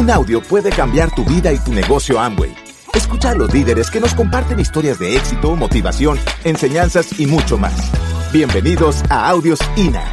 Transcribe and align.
Un 0.00 0.10
audio 0.10 0.40
puede 0.40 0.70
cambiar 0.70 1.14
tu 1.14 1.26
vida 1.26 1.52
y 1.52 1.58
tu 1.58 1.74
negocio 1.74 2.18
Amway. 2.18 2.54
Escucha 2.94 3.32
a 3.32 3.34
los 3.34 3.52
líderes 3.52 3.90
que 3.90 4.00
nos 4.00 4.14
comparten 4.14 4.58
historias 4.58 4.98
de 4.98 5.14
éxito, 5.14 5.54
motivación, 5.54 6.18
enseñanzas 6.42 7.20
y 7.20 7.26
mucho 7.26 7.58
más. 7.58 7.92
Bienvenidos 8.32 9.02
a 9.10 9.28
Audios 9.28 9.60
INA. 9.76 10.10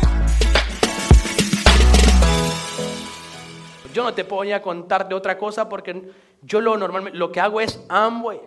Yo 3.94 4.04
no 4.04 4.14
te 4.14 4.24
voy 4.24 4.52
a 4.52 4.62
contar 4.62 5.08
de 5.08 5.16
otra 5.16 5.38
cosa 5.38 5.70
porque 5.70 6.12
yo 6.42 6.60
lo 6.60 6.76
normalmente 6.76 7.18
lo 7.18 7.32
que 7.32 7.40
hago 7.40 7.62
es 7.62 7.82
Amway. 7.88 8.42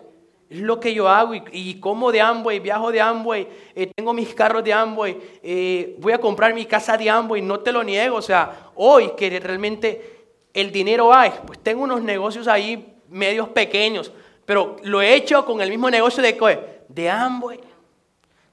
Es 0.50 0.58
lo 0.60 0.78
que 0.78 0.92
yo 0.92 1.08
hago 1.08 1.32
y, 1.34 1.80
como 1.80 2.12
de 2.12 2.20
Amway, 2.20 2.60
viajo 2.60 2.92
de 2.92 3.00
Amway, 3.00 3.48
eh, 3.74 3.90
tengo 3.96 4.12
mis 4.12 4.34
carros 4.34 4.62
de 4.62 4.74
Amway, 4.74 5.16
eh, 5.42 5.96
voy 6.00 6.12
a 6.12 6.18
comprar 6.18 6.52
mi 6.52 6.66
casa 6.66 6.98
de 6.98 7.08
Amway, 7.08 7.40
no 7.40 7.60
te 7.60 7.72
lo 7.72 7.82
niego. 7.82 8.16
O 8.16 8.22
sea, 8.22 8.72
hoy 8.74 9.12
que 9.16 9.40
realmente 9.40 10.19
el 10.54 10.72
dinero 10.72 11.12
hay, 11.12 11.32
pues 11.46 11.58
tengo 11.58 11.82
unos 11.82 12.02
negocios 12.02 12.48
ahí 12.48 12.94
medios 13.08 13.48
pequeños, 13.48 14.12
pero 14.46 14.76
lo 14.82 15.00
he 15.00 15.14
hecho 15.14 15.44
con 15.44 15.60
el 15.60 15.70
mismo 15.70 15.90
negocio 15.90 16.22
de, 16.22 16.82
de 16.88 17.10
Amway. 17.10 17.60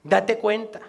Date 0.02 0.38
cuenta, 0.38 0.80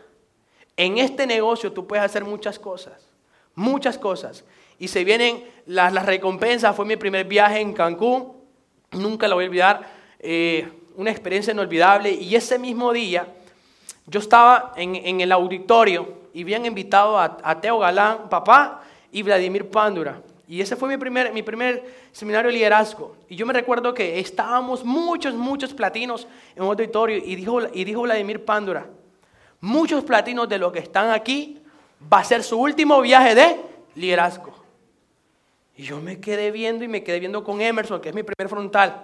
en 0.77 0.97
este 0.97 1.25
negocio 1.25 1.71
tú 1.71 1.87
puedes 1.87 2.05
hacer 2.05 2.23
muchas 2.23 2.59
cosas, 2.59 3.09
muchas 3.55 3.97
cosas. 3.97 4.43
Y 4.77 4.87
se 4.87 5.03
vienen 5.03 5.43
las, 5.65 5.91
las 5.91 6.05
recompensas, 6.05 6.75
fue 6.75 6.85
mi 6.85 6.95
primer 6.95 7.25
viaje 7.25 7.59
en 7.59 7.73
Cancún, 7.73 8.33
nunca 8.91 9.27
lo 9.27 9.35
voy 9.35 9.45
a 9.45 9.47
olvidar. 9.47 9.91
Eh, 10.19 10.69
una 10.99 11.11
experiencia 11.11 11.53
inolvidable. 11.53 12.11
Y 12.11 12.35
ese 12.35 12.59
mismo 12.59 12.91
día 12.91 13.25
yo 14.05 14.19
estaba 14.19 14.73
en, 14.75 15.21
el 15.21 15.31
auditorio 15.31 16.19
y 16.33 16.43
habían 16.43 16.65
invitado 16.65 17.17
a, 17.17 17.61
Teo 17.61 17.79
Galán, 17.79 18.29
papá, 18.29 18.83
y 19.09 19.23
Vladimir 19.23 19.69
Pándura. 19.69 20.21
Y 20.49 20.61
ese 20.61 20.75
fue 20.75 20.89
mi 20.89 20.97
primer, 20.97 21.31
mi 21.31 21.43
primer 21.43 21.85
seminario 22.11 22.49
de 22.49 22.57
liderazgo. 22.57 23.15
Y 23.29 23.35
yo 23.35 23.45
me 23.45 23.53
recuerdo 23.53 23.93
que 23.93 24.19
estábamos 24.19 24.83
muchos, 24.83 25.35
muchos 25.35 25.75
platinos 25.75 26.27
en 26.55 26.63
un 26.63 26.69
auditorio 26.69 27.17
y 27.17 27.35
dijo, 27.35 27.59
y 27.71 27.83
dijo 27.83 28.01
Vladimir 28.01 28.43
Pándura, 28.43 28.87
muchos 29.61 30.03
platinos 30.03 30.49
de 30.49 30.57
los 30.57 30.73
que 30.73 30.79
están 30.79 31.11
aquí 31.11 31.61
va 32.11 32.21
a 32.21 32.23
ser 32.23 32.41
su 32.41 32.59
último 32.59 32.99
viaje 32.99 33.35
de 33.35 33.57
liderazgo. 33.93 34.51
Y 35.77 35.83
yo 35.83 36.01
me 36.01 36.19
quedé 36.19 36.49
viendo 36.49 36.83
y 36.83 36.87
me 36.87 37.03
quedé 37.03 37.19
viendo 37.19 37.43
con 37.43 37.61
Emerson, 37.61 38.01
que 38.01 38.09
es 38.09 38.15
mi 38.15 38.23
primer 38.23 38.49
frontal. 38.49 39.03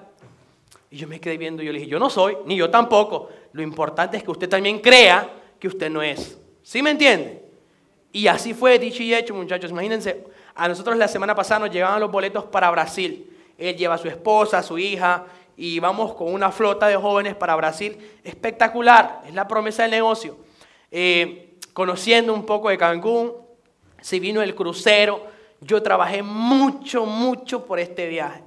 Y 0.89 0.97
yo 0.97 1.07
me 1.07 1.19
quedé 1.19 1.38
viendo 1.38 1.61
y 1.61 1.67
yo 1.67 1.71
le 1.71 1.77
dije, 1.77 1.91
yo 1.91 1.99
no 1.99 2.09
soy, 2.09 2.38
ni 2.47 2.55
yo 2.55 2.71
tampoco. 2.71 3.29
Lo 3.53 3.61
importante 3.61 4.17
es 4.17 4.23
que 4.23 4.31
usted 4.31 4.49
también 4.49 4.79
crea 4.79 5.29
que 5.59 5.67
usted 5.67 5.91
no 5.91 6.01
es. 6.01 6.39
¿Sí 6.63 6.81
me 6.81 6.89
entiende? 6.89 7.43
Y 8.11 8.25
así 8.25 8.55
fue 8.55 8.79
dicho 8.79 9.03
y 9.03 9.13
hecho, 9.13 9.35
muchachos. 9.35 9.69
Imagínense, 9.69 10.23
a 10.55 10.69
nosotros 10.69 10.97
la 10.97 11.09
semana 11.09 11.35
pasada 11.35 11.59
nos 11.61 11.71
llegaban 11.71 11.99
los 11.99 12.09
boletos 12.09 12.45
para 12.45 12.71
Brasil. 12.71 13.29
Él 13.57 13.75
lleva 13.75 13.95
a 13.95 13.97
su 13.97 14.07
esposa, 14.07 14.59
a 14.59 14.63
su 14.63 14.77
hija, 14.77 15.25
y 15.57 15.79
vamos 15.79 16.13
con 16.13 16.33
una 16.33 16.51
flota 16.51 16.87
de 16.87 16.95
jóvenes 16.95 17.35
para 17.35 17.55
Brasil. 17.55 18.19
Espectacular, 18.23 19.21
es 19.27 19.33
la 19.33 19.47
promesa 19.47 19.83
del 19.83 19.91
negocio. 19.91 20.37
Eh, 20.91 21.57
conociendo 21.73 22.33
un 22.33 22.45
poco 22.45 22.69
de 22.69 22.77
Cancún, 22.77 23.33
si 24.01 24.19
vino 24.19 24.41
el 24.41 24.55
crucero, 24.55 25.25
yo 25.59 25.83
trabajé 25.83 26.23
mucho, 26.23 27.05
mucho 27.05 27.65
por 27.65 27.79
este 27.79 28.07
viaje. 28.07 28.41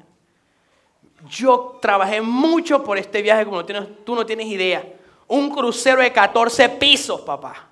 Yo 1.28 1.78
trabajé 1.82 2.20
mucho 2.20 2.84
por 2.84 2.96
este 2.96 3.20
viaje 3.22 3.44
como 3.44 3.64
tú 3.64 4.14
no 4.14 4.24
tienes 4.24 4.46
idea. 4.46 4.84
Un 5.26 5.50
crucero 5.50 6.00
de 6.00 6.12
14 6.12 6.68
pisos, 6.70 7.20
papá. 7.20 7.68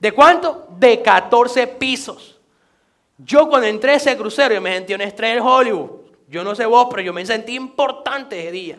¿De 0.00 0.12
cuánto? 0.12 0.68
De 0.78 1.02
14 1.02 1.66
pisos. 1.66 2.33
Yo 3.18 3.48
cuando 3.48 3.66
entré 3.68 3.92
a 3.92 3.96
ese 3.96 4.16
crucero, 4.16 4.54
yo 4.54 4.60
me 4.60 4.74
sentí 4.74 4.94
una 4.94 5.04
estrella 5.04 5.34
de 5.34 5.40
Hollywood. 5.40 5.90
Yo 6.28 6.42
no 6.42 6.54
sé 6.54 6.66
vos, 6.66 6.88
pero 6.90 7.02
yo 7.02 7.12
me 7.12 7.24
sentí 7.24 7.54
importante 7.54 8.40
ese 8.40 8.52
día. 8.52 8.78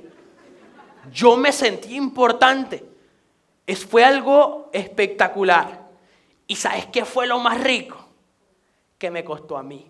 Yo 1.11 1.37
me 1.37 1.51
sentí 1.51 1.95
importante. 1.95 2.83
Es, 3.65 3.85
fue 3.85 4.03
algo 4.03 4.69
espectacular. 4.73 5.85
¿Y 6.47 6.55
sabes 6.55 6.87
qué 6.87 7.05
fue 7.05 7.27
lo 7.27 7.39
más 7.39 7.63
rico? 7.63 7.97
Que 8.97 9.09
me 9.09 9.23
costó 9.23 9.57
a 9.57 9.63
mí. 9.63 9.89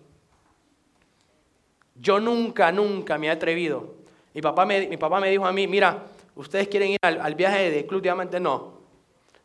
Yo 1.94 2.20
nunca, 2.20 2.70
nunca 2.70 3.18
me 3.18 3.26
he 3.26 3.30
atrevido 3.30 3.96
mi 4.36 4.42
papá 4.42 4.66
me, 4.66 4.86
mi 4.86 4.98
papá 4.98 5.18
me 5.18 5.30
dijo 5.30 5.46
a 5.46 5.52
mí, 5.52 5.66
mira, 5.66 6.02
¿ustedes 6.34 6.68
quieren 6.68 6.90
ir 6.90 6.98
al, 7.00 7.34
viaje 7.34 7.70
de 7.70 7.86
Club 7.86 8.02
Diamante? 8.02 8.38
No. 8.38 8.80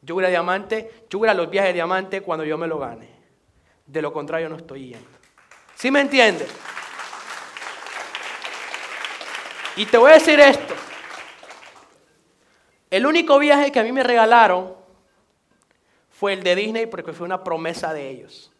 Yo 0.01 0.15
voy 0.15 0.25
a 0.25 0.27
Diamante, 0.27 1.05
yo 1.09 1.19
voy 1.19 1.29
a 1.29 1.33
los 1.33 1.49
viajes 1.49 1.69
de 1.69 1.75
Diamante 1.75 2.19
cuando 2.19 2.43
yo 2.43 2.57
me 2.57 2.67
lo 2.67 2.77
gane. 2.77 3.07
De 3.91 4.01
lo 4.01 4.13
contrario 4.13 4.49
no 4.49 4.55
estoy 4.55 4.89
yendo. 4.89 5.09
¿Sí 5.75 5.91
me 5.91 6.01
entiendes? 6.01 6.49
Y 9.75 9.85
te 9.85 9.97
voy 9.97 10.11
a 10.11 10.15
decir 10.15 10.39
esto. 10.39 10.73
El 12.89 13.05
único 13.05 13.37
viaje 13.39 13.71
que 13.71 13.79
a 13.79 13.83
mí 13.83 13.91
me 13.91 14.03
regalaron 14.03 14.75
fue 16.09 16.33
el 16.33 16.43
de 16.43 16.55
Disney 16.55 16.85
porque 16.85 17.13
fue 17.13 17.25
una 17.25 17.43
promesa 17.43 17.93
de 17.93 18.09
ellos. 18.09 18.51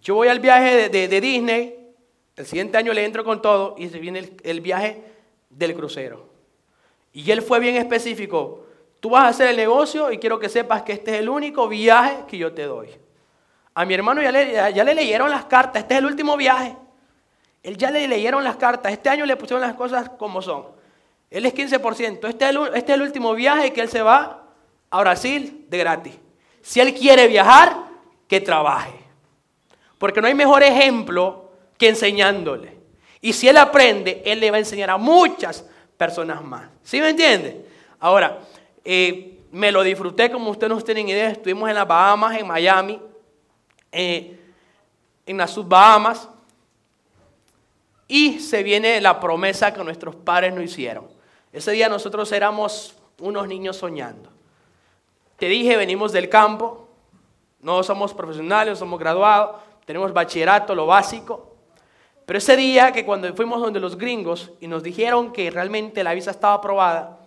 Yo 0.00 0.16
voy 0.16 0.28
al 0.28 0.40
viaje 0.40 0.88
de 0.88 1.20
Disney 1.20 1.84
el 2.36 2.46
siguiente 2.46 2.76
año 2.76 2.92
le 2.92 3.04
entro 3.04 3.24
con 3.24 3.40
todo 3.40 3.76
y 3.78 3.88
se 3.88 3.98
viene 3.98 4.36
el, 4.42 4.60
viaje 4.60 5.02
del 5.50 5.74
crucero. 5.74 6.28
Y 7.12 7.30
él 7.30 7.42
fue 7.42 7.60
bien 7.60 7.76
específico. 7.76 8.66
Tú 8.98 9.10
vas 9.10 9.24
a 9.24 9.28
hacer 9.28 9.50
el 9.50 9.56
negocio 9.56 10.10
y 10.10 10.18
quiero 10.18 10.40
que 10.40 10.48
sepas 10.48 10.82
que 10.82 10.94
este 10.94 11.14
es 11.14 11.20
el 11.20 11.28
único 11.28 11.68
viaje 11.68 12.24
que 12.26 12.36
yo 12.36 12.52
te 12.52 12.64
doy. 12.64 12.88
A 13.74 13.84
mi 13.84 13.94
hermano 13.94 14.22
ya 14.22 14.30
le, 14.30 14.72
ya 14.72 14.84
le 14.84 14.94
leyeron 14.94 15.30
las 15.30 15.46
cartas. 15.46 15.82
Este 15.82 15.94
es 15.94 15.98
el 15.98 16.06
último 16.06 16.36
viaje. 16.36 16.76
Él 17.62 17.76
ya 17.76 17.90
le 17.90 18.06
leyeron 18.06 18.44
las 18.44 18.56
cartas. 18.56 18.92
Este 18.92 19.08
año 19.08 19.26
le 19.26 19.36
pusieron 19.36 19.60
las 19.60 19.74
cosas 19.74 20.10
como 20.10 20.40
son. 20.42 20.66
Él 21.30 21.46
es 21.46 21.54
15%. 21.54 22.28
Este 22.28 22.44
es 22.44 22.50
el, 22.50 22.58
este 22.74 22.92
es 22.92 22.96
el 22.96 23.02
último 23.02 23.34
viaje 23.34 23.72
que 23.72 23.80
él 23.80 23.88
se 23.88 24.02
va 24.02 24.44
a 24.90 25.00
Brasil 25.00 25.66
de 25.68 25.78
gratis. 25.78 26.14
Si 26.62 26.78
él 26.80 26.94
quiere 26.94 27.26
viajar, 27.26 27.76
que 28.28 28.40
trabaje. 28.40 28.92
Porque 29.98 30.20
no 30.20 30.26
hay 30.26 30.34
mejor 30.34 30.62
ejemplo 30.62 31.50
que 31.76 31.88
enseñándole. 31.88 32.76
Y 33.20 33.32
si 33.32 33.48
él 33.48 33.56
aprende, 33.56 34.22
él 34.24 34.40
le 34.40 34.50
va 34.50 34.56
a 34.56 34.60
enseñar 34.60 34.90
a 34.90 34.96
muchas 34.96 35.64
personas 35.96 36.42
más. 36.42 36.68
¿Sí 36.82 37.00
me 37.00 37.10
entiende? 37.10 37.64
Ahora, 38.00 38.38
eh, 38.84 39.40
me 39.50 39.72
lo 39.72 39.82
disfruté 39.82 40.30
como 40.30 40.50
ustedes 40.50 40.70
no 40.70 40.80
tienen 40.82 41.08
idea. 41.08 41.30
Estuvimos 41.30 41.68
en 41.68 41.74
las 41.74 41.88
Bahamas, 41.88 42.38
en 42.38 42.46
Miami, 42.46 43.00
eh, 43.94 44.38
en 45.24 45.36
las 45.36 45.52
Sub-Bahamas. 45.52 46.28
Y 48.06 48.40
se 48.40 48.62
viene 48.62 49.00
la 49.00 49.18
promesa 49.18 49.72
que 49.72 49.82
nuestros 49.82 50.14
padres 50.14 50.52
nos 50.52 50.64
hicieron. 50.64 51.08
Ese 51.52 51.72
día 51.72 51.88
nosotros 51.88 52.30
éramos 52.32 52.96
unos 53.20 53.46
niños 53.48 53.76
soñando. 53.76 54.30
Te 55.36 55.46
dije, 55.46 55.76
venimos 55.76 56.12
del 56.12 56.28
campo, 56.28 56.88
no 57.60 57.82
somos 57.82 58.12
profesionales, 58.12 58.78
somos 58.78 59.00
graduados, 59.00 59.62
tenemos 59.84 60.12
bachillerato, 60.12 60.74
lo 60.74 60.86
básico. 60.86 61.56
Pero 62.26 62.38
ese 62.38 62.56
día 62.56 62.92
que 62.92 63.04
cuando 63.04 63.32
fuimos 63.34 63.60
donde 63.60 63.80
los 63.80 63.96
gringos 63.96 64.50
y 64.60 64.66
nos 64.66 64.82
dijeron 64.82 65.32
que 65.32 65.50
realmente 65.50 66.02
la 66.04 66.14
visa 66.14 66.30
estaba 66.30 66.54
aprobada, 66.54 67.20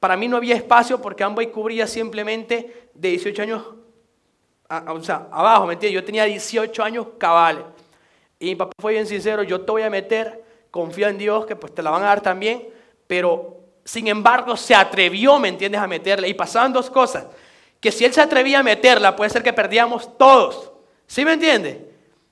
para 0.00 0.16
mí 0.16 0.28
no 0.28 0.36
había 0.36 0.56
espacio 0.56 1.00
porque 1.00 1.24
Amway 1.24 1.50
cubría 1.50 1.86
simplemente 1.86 2.90
de 2.94 3.08
18 3.10 3.42
años, 3.42 3.62
o 4.88 5.02
sea, 5.02 5.28
abajo, 5.30 5.66
¿me 5.66 5.74
entiendes? 5.74 6.00
Yo 6.00 6.04
tenía 6.04 6.24
18 6.24 6.82
años 6.82 7.06
cabales. 7.18 7.64
Y 8.38 8.46
mi 8.46 8.56
papá 8.56 8.72
fue 8.80 8.92
bien 8.92 9.06
sincero, 9.06 9.42
yo 9.42 9.60
te 9.60 9.70
voy 9.70 9.82
a 9.82 9.90
meter, 9.90 10.42
confío 10.70 11.08
en 11.08 11.18
Dios 11.18 11.46
que 11.46 11.54
pues 11.54 11.74
te 11.74 11.82
la 11.82 11.90
van 11.90 12.02
a 12.02 12.06
dar 12.06 12.20
también, 12.20 12.68
pero 13.06 13.58
sin 13.84 14.08
embargo 14.08 14.56
se 14.56 14.74
atrevió, 14.74 15.38
¿me 15.38 15.48
entiendes?, 15.48 15.80
a 15.80 15.86
meterla. 15.86 16.26
Y 16.26 16.34
pasaban 16.34 16.72
dos 16.72 16.90
cosas, 16.90 17.26
que 17.80 17.92
si 17.92 18.04
él 18.04 18.12
se 18.12 18.20
atrevía 18.20 18.60
a 18.60 18.62
meterla, 18.62 19.14
puede 19.14 19.30
ser 19.30 19.42
que 19.42 19.52
perdíamos 19.52 20.16
todos. 20.16 20.72
¿Sí 21.06 21.24
me 21.24 21.34
entiendes? 21.34 21.78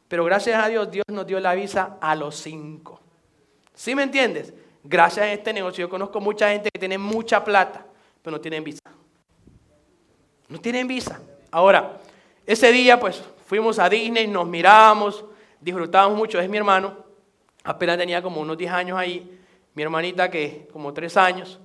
Pero 0.09 0.25
gracias 0.25 0.65
a 0.65 0.69
Dios, 0.69 0.91
Dios 0.91 1.05
nos 1.09 1.26
dio 1.26 1.38
la 1.38 1.55
visa 1.55 1.99
a 2.00 2.17
los 2.17 2.37
cinco. 2.37 3.00
¿Sí 3.75 3.94
me 3.94 4.03
entiendes? 4.03 4.53
Gracias 4.82 5.26
a 5.26 5.32
este 5.32 5.53
negocio, 5.53 5.82
yo 5.87 5.91
conozco 5.91 6.20
mucha 6.20 6.50
gente 6.50 6.70
que 6.73 6.79
tiene 6.79 6.99
mucha 6.99 7.44
plata, 7.44 7.85
pero 8.23 8.37
no 8.37 8.41
tienen 8.41 8.65
visa. 8.65 8.81
No 10.49 10.59
tienen 10.61 10.88
visa. 10.88 11.20
Ahora, 11.53 11.99
ese 12.52 12.73
día 12.73 12.99
pues 12.99 13.23
fuimos 13.47 13.79
a 13.79 13.88
Disney, 13.88 14.26
nos 14.26 14.49
miramos, 14.49 15.25
disfrutábamos 15.61 16.19
mucho. 16.19 16.41
Es 16.41 16.49
mi 16.49 16.56
hermano, 16.56 16.97
apenas 17.62 17.97
tenía 17.97 18.20
como 18.20 18.41
unos 18.41 18.58
10 18.58 18.73
años 18.73 18.99
ahí, 18.99 19.38
mi 19.73 19.85
hermanita 19.85 20.29
que 20.29 20.67
como 20.73 20.93
3 20.93 21.17
años. 21.17 21.61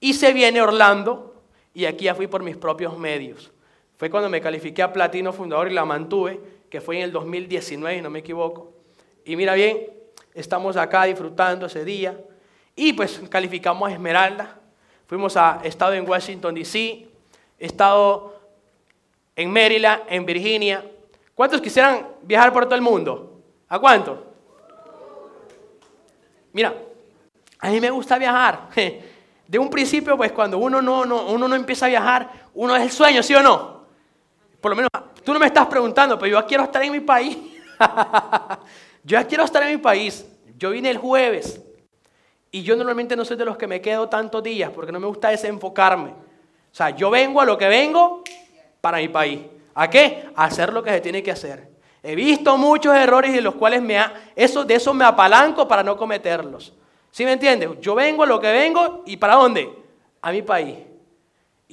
Y 0.00 0.14
se 0.14 0.32
viene 0.32 0.60
Orlando 0.60 1.44
y 1.72 1.84
aquí 1.84 2.06
ya 2.06 2.16
fui 2.16 2.26
por 2.26 2.42
mis 2.42 2.56
propios 2.56 2.98
medios. 2.98 3.52
Fue 3.96 4.10
cuando 4.10 4.28
me 4.28 4.40
califiqué 4.40 4.82
a 4.82 4.92
platino 4.92 5.32
fundador 5.32 5.70
y 5.70 5.74
la 5.74 5.84
mantuve 5.84 6.40
que 6.68 6.80
fue 6.80 6.96
en 6.96 7.02
el 7.02 7.12
2019, 7.12 8.02
no 8.02 8.10
me 8.10 8.18
equivoco. 8.18 8.72
Y 9.24 9.36
mira 9.36 9.54
bien, 9.54 9.86
estamos 10.34 10.76
acá 10.76 11.04
disfrutando 11.04 11.66
ese 11.66 11.84
día. 11.84 12.18
Y 12.74 12.92
pues 12.94 13.22
calificamos 13.30 13.88
a 13.88 13.92
Esmeralda. 13.92 14.58
Fuimos 15.06 15.36
a, 15.36 15.60
estado 15.62 15.92
en 15.92 16.08
Washington, 16.08 16.56
D.C., 16.56 17.06
estado 17.56 18.31
en 19.36 19.52
Maryland, 19.52 20.02
en 20.08 20.24
Virginia. 20.26 20.84
¿Cuántos 21.34 21.60
quisieran 21.60 22.06
viajar 22.22 22.52
por 22.52 22.64
todo 22.64 22.74
el 22.74 22.82
mundo? 22.82 23.40
¿A 23.68 23.78
cuántos? 23.78 24.18
Mira, 26.52 26.74
a 27.58 27.70
mí 27.70 27.80
me 27.80 27.90
gusta 27.90 28.18
viajar. 28.18 28.68
De 29.46 29.58
un 29.58 29.68
principio, 29.68 30.16
pues 30.16 30.32
cuando 30.32 30.58
uno 30.58 30.80
no, 30.80 31.04
no, 31.04 31.26
uno 31.26 31.46
no 31.46 31.54
empieza 31.54 31.86
a 31.86 31.88
viajar, 31.90 32.30
uno 32.54 32.74
es 32.74 32.82
el 32.82 32.90
sueño, 32.90 33.22
¿sí 33.22 33.34
o 33.34 33.42
no? 33.42 33.82
Por 34.60 34.70
lo 34.70 34.76
menos, 34.76 34.90
tú 35.24 35.32
no 35.32 35.38
me 35.38 35.46
estás 35.46 35.66
preguntando, 35.66 36.18
pero 36.18 36.40
yo 36.40 36.46
quiero 36.46 36.64
estar 36.64 36.82
en 36.82 36.92
mi 36.92 37.00
país. 37.00 37.36
yo 39.04 39.26
quiero 39.26 39.44
estar 39.44 39.62
en 39.64 39.70
mi 39.70 39.76
país. 39.76 40.26
Yo 40.56 40.70
vine 40.70 40.90
el 40.90 40.96
jueves 40.96 41.60
y 42.50 42.62
yo 42.62 42.76
normalmente 42.76 43.16
no 43.16 43.24
soy 43.24 43.36
de 43.36 43.44
los 43.44 43.56
que 43.56 43.66
me 43.66 43.80
quedo 43.80 44.08
tantos 44.08 44.42
días 44.42 44.70
porque 44.70 44.92
no 44.92 45.00
me 45.00 45.06
gusta 45.06 45.30
desenfocarme. 45.30 46.10
O 46.10 46.74
sea, 46.74 46.90
yo 46.90 47.10
vengo 47.10 47.40
a 47.40 47.44
lo 47.44 47.58
que 47.58 47.66
vengo 47.66 48.22
para 48.82 48.98
mi 48.98 49.08
país. 49.08 49.40
¿A 49.74 49.88
qué? 49.88 50.28
Hacer 50.36 50.72
lo 50.72 50.82
que 50.82 50.90
se 50.90 51.00
tiene 51.00 51.22
que 51.22 51.30
hacer. 51.30 51.70
He 52.02 52.14
visto 52.14 52.58
muchos 52.58 52.94
errores 52.94 53.30
y 53.30 53.36
de 53.36 53.40
los 53.40 53.54
cuales 53.54 53.80
me 53.80 53.98
eso, 54.34 54.64
de 54.64 54.74
eso 54.74 54.92
me 54.92 55.04
apalanco 55.04 55.66
para 55.66 55.82
no 55.82 55.96
cometerlos. 55.96 56.74
¿Sí 57.10 57.24
me 57.24 57.32
entiendes? 57.32 57.70
Yo 57.80 57.94
vengo 57.94 58.24
a 58.24 58.26
lo 58.26 58.40
que 58.40 58.50
vengo 58.50 59.04
y 59.06 59.16
¿para 59.16 59.36
dónde? 59.36 59.72
A 60.20 60.32
mi 60.32 60.42
país. 60.42 60.76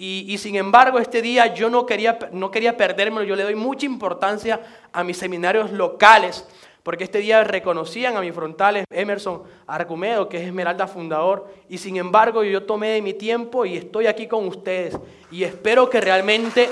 Y, 0.01 0.37
sin 0.37 0.55
embargo, 0.55 0.97
este 0.97 1.21
día 1.21 1.53
yo 1.53 1.69
no 1.69 1.85
quería, 1.85 2.17
no 2.31 2.49
quería 2.51 2.77
perdérmelo. 2.77 3.25
Yo 3.25 3.35
le 3.35 3.43
doy 3.43 3.55
mucha 3.55 3.85
importancia 3.85 4.61
a 4.93 5.03
mis 5.03 5.17
seminarios 5.17 5.71
locales 5.71 6.45
porque 6.83 7.03
este 7.03 7.19
día 7.19 7.43
reconocían 7.43 8.15
a 8.15 8.21
mis 8.21 8.33
frontales 8.33 8.85
Emerson 8.89 9.43
Arcumedo, 9.67 10.29
que 10.29 10.37
es 10.37 10.43
Esmeralda 10.47 10.87
fundador, 10.87 11.47
y 11.67 11.77
sin 11.77 11.97
embargo 11.97 12.43
yo 12.43 12.63
tomé 12.63 12.89
de 12.89 13.01
mi 13.01 13.13
tiempo 13.13 13.65
y 13.65 13.77
estoy 13.77 14.07
aquí 14.07 14.27
con 14.27 14.47
ustedes. 14.47 14.97
Y 15.29 15.43
espero 15.43 15.89
que 15.89 16.01
realmente 16.01 16.69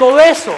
todo 0.00 0.18
eso, 0.18 0.54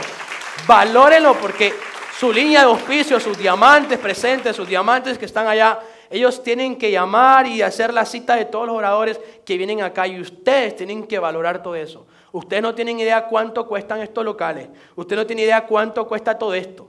valórenlo, 0.69 1.35
porque 1.35 1.75
su 2.17 2.33
línea 2.33 2.61
de 2.61 2.67
auspicio, 2.67 3.19
sus 3.19 3.37
diamantes 3.37 3.99
presentes, 3.99 4.55
sus 4.55 4.69
diamantes 4.69 5.19
que 5.19 5.25
están 5.25 5.49
allá, 5.49 5.81
ellos 6.09 6.45
tienen 6.45 6.77
que 6.77 6.93
llamar 6.93 7.49
y 7.49 7.61
hacer 7.61 7.93
la 7.93 8.07
cita 8.07 8.37
de 8.37 8.45
todos 8.45 8.69
los 8.69 8.77
oradores 8.77 9.19
que 9.45 9.57
vienen 9.57 9.83
acá 9.83 10.07
y 10.07 10.21
ustedes 10.21 10.77
tienen 10.77 11.09
que 11.09 11.19
valorar 11.19 11.61
todo 11.61 11.75
eso. 11.75 12.07
Ustedes 12.31 12.63
no 12.63 12.73
tienen 12.73 13.01
idea 13.01 13.27
cuánto 13.27 13.67
cuestan 13.67 14.01
estos 14.01 14.25
locales. 14.25 14.69
Ustedes 14.95 15.21
no 15.23 15.27
tienen 15.27 15.47
idea 15.47 15.67
cuánto 15.67 16.07
cuesta 16.07 16.39
todo 16.39 16.55
esto. 16.55 16.89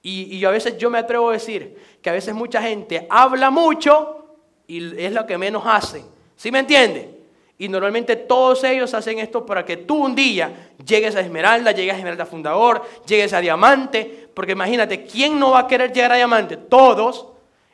Y, 0.00 0.44
a 0.44 0.50
veces 0.50 0.78
yo 0.78 0.90
me 0.90 0.98
atrevo 0.98 1.30
a 1.30 1.32
decir 1.32 1.98
que 2.00 2.10
a 2.10 2.12
veces 2.12 2.32
mucha 2.32 2.62
gente 2.62 3.08
habla 3.10 3.50
mucho 3.50 4.36
y 4.68 4.96
es 5.04 5.12
lo 5.12 5.26
que 5.26 5.36
menos 5.36 5.64
hace. 5.66 6.04
¿Sí 6.36 6.52
me 6.52 6.60
entiende? 6.60 7.17
Y 7.58 7.68
normalmente 7.68 8.14
todos 8.14 8.62
ellos 8.62 8.94
hacen 8.94 9.18
esto 9.18 9.44
para 9.44 9.64
que 9.64 9.76
tú 9.76 10.04
un 10.04 10.14
día 10.14 10.70
llegues 10.84 11.16
a 11.16 11.20
Esmeralda, 11.20 11.72
llegues 11.72 11.94
a 11.94 11.98
Esmeralda 11.98 12.24
Fundador, 12.24 12.82
llegues 13.04 13.32
a 13.32 13.40
Diamante, 13.40 14.28
porque 14.32 14.52
imagínate, 14.52 15.04
¿quién 15.04 15.38
no 15.40 15.50
va 15.50 15.60
a 15.60 15.66
querer 15.66 15.92
llegar 15.92 16.12
a 16.12 16.16
Diamante? 16.16 16.56
Todos. 16.56 17.26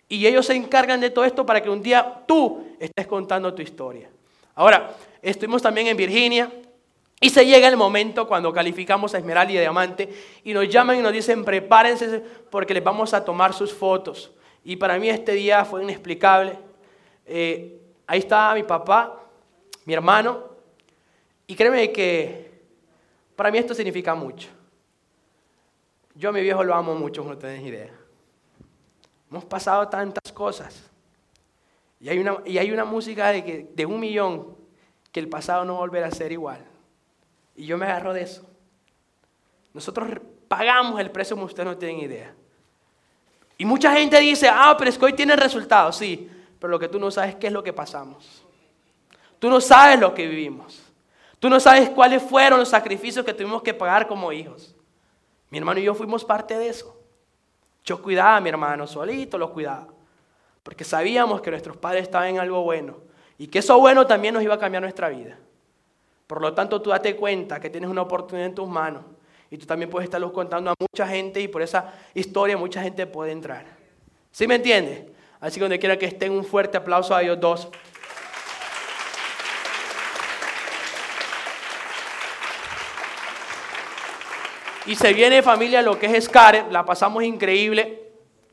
Y 0.09 0.27
ellos 0.27 0.47
se 0.47 0.55
encargan 0.55 1.01
de 1.01 1.11
todo 1.11 1.25
esto 1.25 1.45
para 1.45 1.63
que 1.63 1.69
un 1.69 1.83
día 1.83 2.23
tú 2.27 2.67
estés 2.81 3.07
contando 3.07 3.53
tu 3.53 3.61
historia. 3.61 4.09
Ahora, 4.55 4.95
estuvimos 5.21 5.61
también 5.61 5.89
en 5.89 5.97
Virginia, 5.97 6.51
y 7.21 7.31
se 7.31 7.47
llega 7.47 7.69
el 7.69 7.77
momento 7.79 8.29
cuando 8.29 8.53
calificamos 8.53 9.15
a 9.15 9.19
Esmeralda 9.19 9.53
y 9.53 9.57
a 9.57 9.63
Diamante 9.63 10.11
y 10.45 10.53
nos 10.53 10.69
llaman 10.69 10.99
y 10.99 11.01
nos 11.01 11.11
dicen 11.11 11.43
prepárense 11.43 12.23
porque 12.51 12.75
les 12.75 12.85
vamos 12.85 13.15
a 13.15 13.25
tomar 13.25 13.55
sus 13.55 13.73
fotos. 13.73 14.31
Y 14.63 14.77
para 14.77 14.99
mí 14.99 15.09
este 15.09 15.33
día 15.33 15.65
fue 15.65 15.83
inexplicable. 15.83 16.59
Eh, 17.25 17.79
ahí 18.07 18.19
estaba 18.19 18.55
mi 18.55 18.63
papá, 18.63 19.24
mi 19.85 19.95
hermano, 19.95 20.45
y 21.47 21.55
créeme 21.55 21.93
que 21.93 22.63
para 23.37 23.51
mí 23.51 23.59
esto 23.59 23.75
significa 23.75 24.15
mucho. 24.15 24.49
Yo 26.15 26.29
a 26.29 26.33
mi 26.33 26.41
viejo 26.41 26.63
lo 26.63 26.75
amo 26.75 26.95
mucho, 26.95 27.25
no 27.25 27.37
tenés 27.37 27.63
idea. 27.63 27.91
Hemos 29.31 29.45
pasado 29.45 29.89
tantas 29.89 30.33
cosas. 30.33 30.91
Y 32.01 32.09
hay 32.09 32.19
una, 32.19 32.39
y 32.45 32.59
hay 32.59 32.71
una 32.71 32.85
música 32.85 33.31
de, 33.31 33.45
que, 33.45 33.71
de 33.75 33.87
un 33.87 33.99
millón 33.99 34.57
que 35.11 35.21
el 35.21 35.29
pasado 35.29 35.65
no 35.65 35.77
volverá 35.77 36.07
a 36.07 36.13
ser 36.13 36.33
igual. 36.33 36.65
Y 37.57 37.67
yo 37.67 37.77
me 37.77 37.87
agarro 37.87 38.13
de 38.13 38.23
eso. 38.23 38.47
Nosotros 39.73 40.21
pagamos 40.47 41.01
el 41.01 41.11
precio 41.11 41.35
como 41.35 41.47
ustedes 41.47 41.67
no 41.67 41.77
tienen 41.77 41.99
idea. 41.99 42.35
Y 43.59 43.65
mucha 43.65 43.93
gente 43.93 44.19
dice, 44.21 44.49
ah, 44.49 44.75
pero 44.79 44.91
es 44.91 44.99
que 44.99 45.05
hoy 45.05 45.13
tiene 45.15 45.35
resultados. 45.35 45.97
Sí, 45.97 46.31
pero 46.59 46.71
lo 46.71 46.79
que 46.79 46.89
tú 46.89 46.99
no 46.99 47.11
sabes 47.11 47.31
es 47.31 47.37
qué 47.37 47.49
es 47.49 47.53
lo 47.53 47.63
que 47.63 47.73
pasamos. 47.73 48.44
Tú 49.45 49.51
no 49.51 49.61
sabes 49.61 50.01
lo 50.01 50.15
que 50.15 50.27
vivimos. 50.27 50.83
Tú 51.39 51.51
no 51.51 51.61
sabes 51.61 51.91
cuáles 51.91 52.23
fueron 52.23 52.61
los 52.61 52.71
sacrificios 52.71 53.27
que 53.27 53.35
tuvimos 53.35 53.61
que 53.61 53.75
pagar 53.75 54.09
como 54.09 54.33
hijos. 54.33 54.75
Mi 55.51 55.59
hermano 55.59 55.81
y 55.81 55.83
yo 55.83 55.95
fuimos 55.95 56.25
parte 56.25 56.57
de 56.57 56.67
eso. 56.67 56.99
Yo 57.85 58.01
cuidaba 58.01 58.39
a 58.39 58.41
mi 58.41 58.49
hermano, 58.49 58.87
solito 58.87 59.37
los 59.37 59.51
cuidaba. 59.51 59.89
Porque 60.63 60.83
sabíamos 60.83 61.43
que 61.43 61.51
nuestros 61.51 61.77
padres 61.77 62.05
estaban 62.05 62.29
en 62.29 62.39
algo 62.39 62.63
bueno. 62.63 62.97
Y 63.37 63.49
que 63.49 63.59
eso 63.59 63.79
bueno 63.79 64.07
también 64.07 64.33
nos 64.33 64.43
iba 64.43 64.55
a 64.55 64.59
cambiar 64.59 64.83
nuestra 64.83 65.11
vida. 65.11 65.39
Por 66.27 66.41
lo 66.41 66.55
tanto, 66.55 66.81
tú 66.81 66.89
date 66.89 67.15
cuenta 67.15 67.61
que 67.61 67.69
tienes 67.69 67.91
una 67.91 68.01
oportunidad 68.01 68.47
en 68.47 68.55
tus 68.55 68.67
manos 68.67 69.05
y 69.51 69.59
tú 69.59 69.67
también 69.67 69.91
puedes 69.91 70.07
estarlos 70.07 70.33
contando 70.33 70.71
a 70.71 70.75
mucha 70.81 71.07
gente 71.07 71.39
y 71.43 71.49
por 71.49 71.61
esa 71.61 71.93
historia 72.15 72.57
mucha 72.57 72.83
gente 72.83 73.07
puede 73.07 73.33
entrar. 73.33 73.67
¿Sí 74.31 74.47
me 74.47 74.55
entiendes? 74.55 75.05
Así 75.39 75.57
que 75.57 75.65
donde 75.65 75.79
quiera 75.79 75.99
que 75.99 76.07
estén, 76.07 76.33
un 76.33 76.47
fuerte 76.47 76.79
aplauso 76.79 77.15
a 77.15 77.23
ellos 77.23 77.39
dos. 77.39 77.69
Y 84.87 84.95
se 84.97 85.13
viene 85.13 85.43
familia 85.43 85.81
lo 85.83 85.99
que 85.99 86.07
es 86.07 86.15
Escare, 86.15 86.65
la 86.71 86.85
pasamos 86.85 87.23
increíble. 87.23 88.11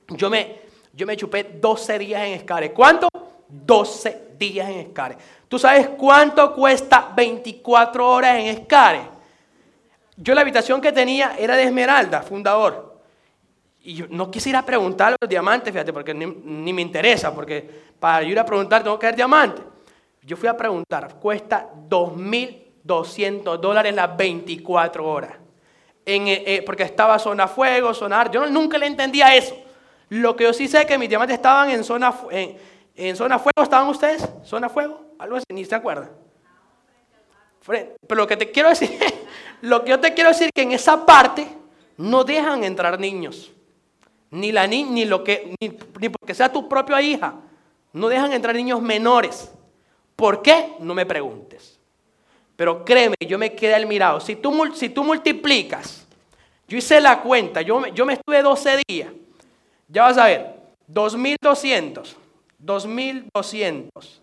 Yo 0.10 0.30
me, 0.30 0.62
yo 0.94 1.06
me 1.06 1.18
chupé 1.18 1.44
12 1.44 2.00
días 2.00 2.22
en 2.24 2.34
Escare. 2.34 2.72
¿Cuánto? 2.72 3.10
12 3.48 4.36
días 4.38 4.70
en 4.70 4.80
Escare. 4.80 5.18
¿Tú 5.48 5.60
sabes 5.60 5.90
cuánto 5.90 6.54
cuesta 6.54 7.12
24 7.16 8.10
horas 8.10 8.38
en 8.38 8.48
Escare? 8.48 9.02
Yo 10.16 10.34
la 10.34 10.42
habitación 10.42 10.80
que 10.80 10.92
tenía 10.92 11.36
era 11.38 11.56
de 11.56 11.64
Esmeralda, 11.64 12.22
fundador. 12.22 13.02
Y 13.84 13.96
yo 13.96 14.06
no 14.10 14.30
quise 14.30 14.50
ir 14.50 14.56
a 14.56 14.66
preguntar 14.66 15.14
a 15.14 15.18
los 15.20 15.30
diamantes, 15.30 15.74
fíjate, 15.74 15.92
porque 15.92 16.14
ni, 16.14 16.72
me 16.72 16.82
interesa, 16.82 17.34
porque 17.34 17.68
para 18.00 18.24
ir 18.24 18.38
a 18.38 18.46
preguntar 18.46 18.84
tengo 18.84 19.00
que 19.00 19.08
ver 19.08 19.16
diamante. 19.16 19.62
Yo 20.22 20.38
fui 20.38 20.48
a 20.48 20.56
preguntar, 20.56 21.16
cuesta 21.20 21.68
2.200 21.90 23.58
dólares 23.58 23.96
las 23.96 24.16
24 24.16 25.10
horas. 25.10 25.41
En, 26.06 26.28
eh, 26.28 26.44
eh, 26.46 26.64
porque 26.66 26.84
estaba 26.84 27.20
zona 27.20 27.48
fuego, 27.48 27.94
zona 27.94 28.30
Yo 28.32 28.48
nunca 28.48 28.78
le 28.78 28.88
entendía 28.88 29.36
eso. 29.36 29.56
Lo 30.10 30.36
que 30.36 30.46
yo 30.46 30.54
sí 30.54 30.68
sé 30.68 30.80
es 30.80 30.86
que 30.86 30.98
mis 30.98 31.10
diamantes 31.10 31.36
estaban 31.36 31.70
en 31.70 31.84
zona, 31.84 32.14
en, 32.32 32.58
en 32.96 33.16
zona 33.16 33.40
fuego, 33.40 33.64
¿estaban 33.64 33.88
ustedes? 33.88 34.28
¿Zona 34.44 34.68
fuego? 34.68 35.02
Algo 35.20 35.38
así, 35.38 35.46
ni 35.50 35.64
se 35.64 35.76
acuerdan. 35.76 36.10
Pero 37.66 37.96
lo 38.10 38.28
que 38.28 38.38
te 38.38 38.52
quiero 38.52 38.70
decir, 38.70 38.90
lo 39.62 39.84
que 39.84 39.92
yo 39.92 40.00
te 40.00 40.14
quiero 40.14 40.30
decir 40.30 40.50
que 40.54 40.64
en 40.64 40.72
esa 40.72 41.06
parte 41.06 41.48
no 41.98 42.24
dejan 42.24 42.64
entrar 42.64 43.00
niños. 43.00 43.52
Ni 44.32 44.52
la 44.52 44.66
ni, 44.66 44.84
ni 44.84 45.06
lo 45.06 45.24
que 45.24 45.56
ni, 45.60 46.10
porque 46.10 46.34
sea 46.34 46.52
tu 46.52 46.68
propia 46.68 47.02
hija. 47.02 47.36
No 47.94 48.08
dejan 48.08 48.32
entrar 48.32 48.56
niños 48.56 48.82
menores. 48.82 49.52
¿Por 50.16 50.42
qué? 50.42 50.76
No 50.80 50.94
me 50.94 51.06
preguntes. 51.06 51.80
Pero 52.62 52.86
créeme, 52.86 53.16
yo 53.28 53.40
me 53.40 53.56
quedé 53.56 53.74
al 53.74 53.88
mirado. 53.88 54.20
Si 54.20 54.36
tú, 54.36 54.54
si 54.76 54.90
tú 54.90 55.04
multiplicas, 55.04 56.06
yo 56.68 56.78
hice 56.78 57.02
la 57.02 57.20
cuenta, 57.20 57.64
yo, 57.64 57.88
yo 57.88 58.06
me 58.06 58.14
estuve 58.14 58.40
12 58.44 58.84
días. 58.88 59.12
Ya 59.88 60.04
vas 60.04 60.20
a 60.20 60.26
ver, 60.26 60.58
2200, 60.86 62.16
2200 62.60 64.22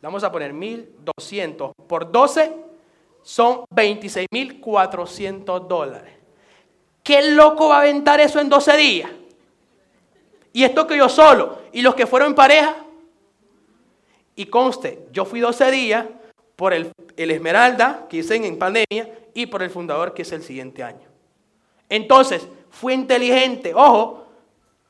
vamos 0.00 0.22
a 0.22 0.30
poner 0.30 0.54
1.200 0.54 1.72
por 1.88 2.12
12, 2.12 2.52
son 3.24 3.64
26.400 3.74 5.66
dólares. 5.66 6.14
¿Qué 7.02 7.32
loco 7.32 7.70
va 7.70 7.78
a 7.78 7.80
aventar 7.80 8.20
eso 8.20 8.38
en 8.38 8.48
12 8.48 8.76
días? 8.76 9.10
Y 10.52 10.62
esto 10.62 10.86
que 10.86 10.96
yo 10.96 11.08
solo, 11.08 11.58
y 11.72 11.82
los 11.82 11.96
que 11.96 12.06
fueron 12.06 12.28
en 12.28 12.34
pareja. 12.36 12.76
Y 14.36 14.46
conste, 14.46 15.08
yo 15.10 15.24
fui 15.24 15.40
12 15.40 15.72
días 15.72 16.06
por 16.60 16.74
el, 16.74 16.92
el 17.16 17.30
Esmeralda, 17.30 18.06
que 18.06 18.18
hice 18.18 18.36
en 18.36 18.58
pandemia, 18.58 19.08
y 19.32 19.46
por 19.46 19.62
el 19.62 19.70
fundador, 19.70 20.12
que 20.12 20.20
es 20.20 20.32
el 20.32 20.42
siguiente 20.42 20.82
año. 20.82 21.08
Entonces, 21.88 22.46
fui 22.68 22.92
inteligente. 22.92 23.72
Ojo, 23.74 24.26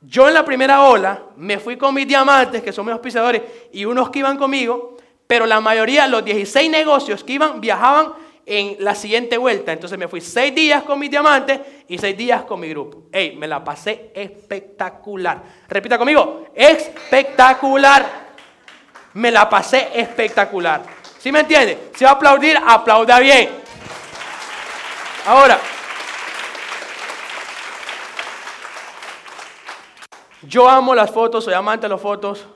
yo 0.01 0.27
en 0.27 0.35
la 0.35 0.45
primera 0.45 0.83
ola 0.83 1.27
me 1.37 1.61
fui 1.61 1.77
con 1.77 1.95
mis 1.95 2.09
diamantes, 2.09 2.61
que 2.61 2.73
son 2.73 2.87
mis 2.87 2.93
auspiciadores, 2.93 3.43
y 3.73 3.85
unos 3.85 4.11
que 4.11 4.19
iban 4.19 4.37
conmigo, 4.37 4.97
pero 5.29 5.47
la 5.47 5.61
mayoría, 5.61 6.09
los 6.09 6.25
16 6.25 6.69
negocios 6.69 7.23
que 7.23 7.35
iban, 7.35 7.61
viajaban 7.61 8.15
en 8.47 8.75
la 8.81 8.97
siguiente 8.97 9.39
vuelta. 9.39 9.73
Entonces 9.73 9.97
me 9.97 10.09
fui 10.09 10.21
seis 10.21 10.53
días 10.53 10.83
con 10.83 10.99
mis 10.99 11.09
diamantes 11.09 11.61
y 11.87 11.99
seis 11.99 12.17
días 12.17 12.43
con 12.43 12.59
mi 12.59 12.69
grupo. 12.71 13.05
Ey, 13.13 13.37
me 13.37 13.47
la 13.47 13.63
pasé 13.63 14.11
espectacular. 14.13 15.41
Repita 15.69 15.97
conmigo, 15.97 16.47
espectacular. 16.53 18.29
Me 19.15 19.31
la 19.31 19.49
pasé 19.49 19.91
espectacular. 19.95 21.00
¿Sí 21.21 21.31
me 21.31 21.41
entiende? 21.41 21.91
Si 21.95 22.05
va 22.05 22.11
a 22.11 22.15
aplaudir, 22.15 22.59
aplauda 22.67 23.21
bien. 23.21 23.51
Ahora, 25.27 25.61
Yo 30.43 30.69
amo 30.69 30.95
las 30.95 31.11
fotos, 31.11 31.45
soy 31.45 31.55
amante 31.55 31.85
de 31.85 31.91
las 31.91 32.01
fotos. 32.01 32.47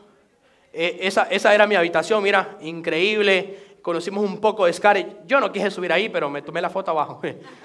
Eh, 0.73 0.99
esa, 1.03 1.25
esa 1.25 1.55
era 1.55 1.67
mi 1.67 1.75
habitación, 1.75 2.23
mira, 2.23 2.57
increíble. 2.63 3.77
Conocimos 3.83 4.25
un 4.25 4.41
poco 4.41 4.65
de 4.65 4.73
Scar. 4.73 5.27
Yo 5.27 5.39
no 5.39 5.53
quise 5.53 5.71
subir 5.71 5.93
ahí, 5.93 6.09
pero 6.09 6.31
me 6.31 6.41
tomé 6.41 6.63
la 6.63 6.71
foto 6.71 6.93
abajo. 6.93 7.21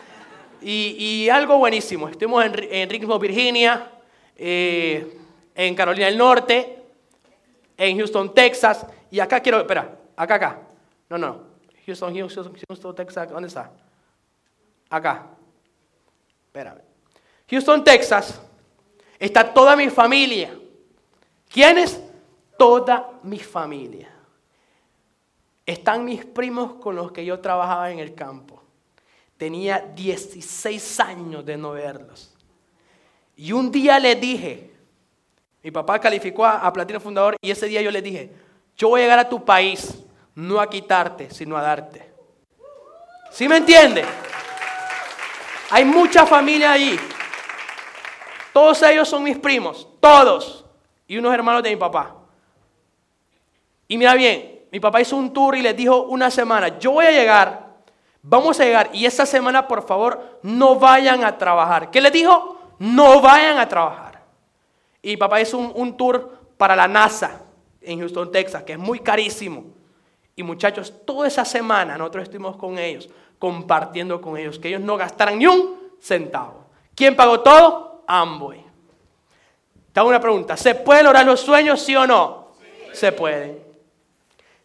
y, 0.61 1.23
y, 1.23 1.29
algo 1.29 1.57
buenísimo. 1.57 2.09
Estuvimos 2.09 2.45
en, 2.45 2.53
en 2.69 2.89
Richmond, 2.89 3.21
Virginia, 3.21 3.91
eh, 4.35 5.17
en 5.55 5.73
Carolina 5.73 6.07
del 6.07 6.17
Norte, 6.17 6.77
en 7.77 7.97
Houston, 7.97 8.33
Texas. 8.33 8.85
Y 9.09 9.21
acá 9.21 9.39
quiero, 9.39 9.59
espera, 9.61 9.97
acá, 10.17 10.35
acá. 10.35 10.59
No, 11.09 11.17
no. 11.17 11.43
Houston, 11.85 12.13
Houston, 12.13 12.53
Houston, 12.67 12.95
Texas. 12.95 13.29
¿Dónde 13.29 13.47
está? 13.47 13.71
Acá. 14.89 15.27
Espera. 16.45 16.81
Houston, 17.49 17.83
Texas. 17.83 18.41
Está 19.17 19.53
toda 19.53 19.75
mi 19.75 19.89
familia. 19.89 20.57
¿Quiénes? 21.49 21.99
Toda 22.57 23.19
mi 23.23 23.39
familia. 23.39 24.09
Están 25.65 26.05
mis 26.05 26.25
primos 26.25 26.73
con 26.75 26.95
los 26.95 27.11
que 27.11 27.25
yo 27.25 27.39
trabajaba 27.39 27.91
en 27.91 27.99
el 27.99 28.15
campo. 28.15 28.61
Tenía 29.37 29.79
16 29.79 30.99
años 30.99 31.45
de 31.45 31.57
no 31.57 31.71
verlos. 31.71 32.35
Y 33.35 33.51
un 33.51 33.71
día 33.71 33.99
le 33.99 34.15
dije, 34.15 34.73
mi 35.63 35.71
papá 35.71 35.99
calificó 35.99 36.45
a, 36.45 36.71
Platino 36.73 36.99
Fundador 36.99 37.35
y 37.41 37.51
ese 37.51 37.67
día 37.67 37.81
yo 37.81 37.91
le 37.91 38.01
dije, 38.01 38.31
yo 38.75 38.89
voy 38.89 39.01
a 39.01 39.03
llegar 39.03 39.19
a 39.19 39.29
tu 39.29 39.43
país, 39.43 39.97
no 40.39 40.61
a 40.61 40.69
quitarte, 40.69 41.29
sino 41.31 41.57
a 41.57 41.61
darte. 41.61 42.13
¿Sí 43.29 43.47
me 43.47 43.57
entiende? 43.57 44.05
Hay 45.69 45.83
mucha 45.83 46.25
familia 46.25 46.71
allí. 46.71 46.97
Todos 48.53 48.81
ellos 48.83 49.07
son 49.07 49.23
mis 49.23 49.37
primos, 49.37 49.87
todos. 49.99 50.65
Y 51.07 51.17
unos 51.17 51.33
hermanos 51.33 51.61
de 51.61 51.71
mi 51.71 51.75
papá. 51.75 52.15
Y 53.87 53.97
mira 53.97 54.13
bien, 54.13 54.61
mi 54.71 54.79
papá 54.79 55.01
hizo 55.01 55.17
un 55.17 55.33
tour 55.33 55.57
y 55.57 55.61
les 55.61 55.75
dijo 55.75 56.03
una 56.03 56.31
semana, 56.31 56.79
yo 56.79 56.91
voy 56.91 57.05
a 57.05 57.11
llegar, 57.11 57.75
vamos 58.21 58.59
a 58.59 58.63
llegar 58.63 58.91
y 58.93 59.05
esa 59.05 59.25
semana 59.25 59.67
por 59.67 59.85
favor 59.85 60.39
no 60.41 60.75
vayan 60.75 61.23
a 61.23 61.37
trabajar. 61.37 61.91
¿Qué 61.91 61.99
les 61.99 62.13
dijo? 62.13 62.59
No 62.79 63.19
vayan 63.19 63.57
a 63.57 63.67
trabajar. 63.67 64.23
Y 65.01 65.09
mi 65.09 65.17
papá 65.17 65.41
hizo 65.41 65.57
un, 65.57 65.71
un 65.75 65.97
tour 65.97 66.37
para 66.57 66.75
la 66.75 66.87
NASA 66.87 67.41
en 67.81 67.99
Houston, 67.99 68.31
Texas, 68.31 68.63
que 68.63 68.73
es 68.73 68.79
muy 68.79 68.99
carísimo. 68.99 69.78
Y 70.39 70.43
muchachos, 70.43 70.93
toda 71.05 71.27
esa 71.27 71.43
semana 71.43 71.97
nosotros 71.97 72.23
estuvimos 72.23 72.55
con 72.55 72.79
ellos, 72.79 73.09
compartiendo 73.37 74.21
con 74.21 74.37
ellos, 74.37 74.57
que 74.57 74.69
ellos 74.69 74.79
no 74.79 74.95
gastaran 74.95 75.37
ni 75.37 75.45
un 75.45 75.77
centavo. 75.99 76.63
¿Quién 76.95 77.13
pagó 77.13 77.41
todo? 77.41 78.05
Amboy. 78.07 78.63
Te 79.91 79.99
hago 79.99 80.07
una 80.07 80.21
pregunta, 80.21 80.55
¿se 80.55 80.75
pueden 80.75 81.03
lograr 81.03 81.25
los 81.25 81.41
sueños, 81.41 81.81
sí 81.81 81.93
o 81.93 82.07
no? 82.07 82.53
Se 82.93 83.11
pueden. 83.11 83.59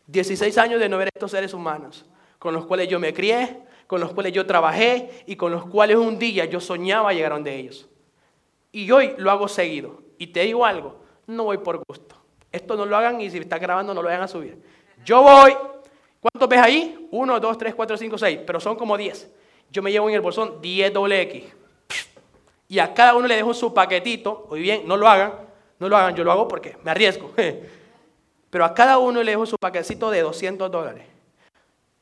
16 0.07 0.57
años 0.59 0.79
de 0.79 0.89
no 0.89 0.97
ver 0.97 1.09
estos 1.13 1.33
seres 1.33 1.53
humanos, 1.53 2.07
con 2.39 2.55
los 2.55 2.67
cuales 2.67 2.87
yo 2.87 3.01
me 3.01 3.13
crié, 3.13 3.59
con 3.89 4.01
los 4.01 4.13
cuales 4.13 4.33
yo 4.33 4.47
trabajé 4.47 5.25
y 5.27 5.35
con 5.35 5.51
los 5.51 5.67
cuales 5.67 5.97
un 5.97 6.21
día 6.21 6.45
yo 6.45 6.61
soñaba 6.61 7.13
llegar 7.13 7.33
a 7.33 7.35
donde 7.35 7.57
ellos. 7.57 7.89
Y 8.71 8.89
hoy 8.93 9.17
lo 9.19 9.29
hago 9.29 9.49
seguido. 9.49 10.03
Y 10.19 10.29
te 10.29 10.43
digo 10.43 10.65
algo, 10.65 11.01
no 11.27 11.43
voy 11.43 11.59
por 11.59 11.83
gusto. 11.85 12.15
Esto 12.53 12.77
no 12.77 12.87
lo 12.87 12.97
hagan 12.97 13.21
y 13.21 13.29
si 13.29 13.39
está 13.39 13.59
grabando 13.59 13.93
no 13.93 14.03
lo 14.03 14.07
vayan 14.07 14.23
a 14.23 14.29
subir. 14.29 14.63
Yo 15.05 15.23
voy, 15.23 15.55
¿cuántos 16.21 16.49
ves 16.49 16.61
ahí? 16.61 17.09
Uno, 17.11 17.39
dos, 17.39 17.59
tres, 17.59 17.75
cuatro, 17.75 17.97
cinco, 17.97 18.17
seis, 18.17 18.41
pero 18.47 18.59
son 18.59 18.77
como 18.77 18.97
diez. 18.97 19.31
Yo 19.71 19.83
me 19.83 19.91
llevo 19.91 20.09
en 20.09 20.15
el 20.15 20.21
bolsón 20.21 20.61
10 20.63 20.93
doble 20.93 21.21
X. 21.23 21.45
Y 22.69 22.79
a 22.79 22.95
cada 22.95 23.15
uno 23.15 23.27
le 23.27 23.37
dejo 23.37 23.53
su 23.53 23.75
paquetito. 23.75 24.47
Muy 24.49 24.61
bien, 24.61 24.87
no 24.87 24.97
lo 24.97 25.09
hagan, 25.09 25.33
no 25.79 25.89
lo 25.89 25.97
hagan, 25.97 26.15
yo 26.15 26.25
lo 26.25 26.33
hago 26.33 26.47
porque 26.47 26.77
me 26.85 26.93
arriesgo. 26.93 27.33
Pero 28.51 28.65
a 28.65 28.73
cada 28.73 28.99
uno 28.99 29.23
le 29.23 29.33
dejo 29.33 29.47
su 29.47 29.57
paquetito 29.57 30.11
de 30.11 30.23
200 30.23 30.71
dólares. 30.71 31.05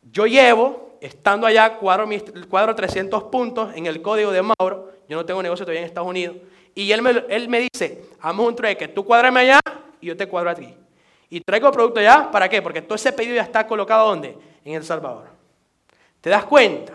Yo 0.02 0.26
llevo, 0.26 0.98
estando 1.00 1.46
allá, 1.46 1.78
cuadro, 1.78 2.06
cuadro 2.50 2.74
300 2.74 3.24
puntos 3.24 3.74
en 3.74 3.86
el 3.86 4.02
código 4.02 4.30
de 4.32 4.42
Mauro. 4.42 4.92
Yo 5.08 5.16
no 5.16 5.24
tengo 5.24 5.42
negocio 5.42 5.64
todavía 5.64 5.80
en 5.80 5.86
Estados 5.86 6.08
Unidos. 6.08 6.36
Y 6.74 6.92
él 6.92 7.00
me, 7.00 7.24
él 7.28 7.48
me 7.48 7.68
dice, 7.72 8.04
hagamos 8.20 8.48
un 8.48 8.56
trueque, 8.56 8.88
tú 8.88 9.04
cuadrame 9.04 9.40
allá 9.40 9.60
y 10.00 10.06
yo 10.08 10.16
te 10.16 10.26
cuadro 10.26 10.50
a 10.50 10.54
ti. 10.54 10.74
Y 11.32 11.40
traigo 11.40 11.68
el 11.68 11.72
producto 11.72 11.98
allá, 11.98 12.30
¿para 12.30 12.46
qué? 12.46 12.60
Porque 12.60 12.82
todo 12.82 12.94
ese 12.94 13.10
pedido 13.10 13.34
ya 13.34 13.40
está 13.40 13.66
colocado 13.66 14.06
¿dónde? 14.06 14.36
En 14.66 14.74
El 14.74 14.84
Salvador. 14.84 15.28
¿Te 16.20 16.28
das 16.28 16.44
cuenta? 16.44 16.92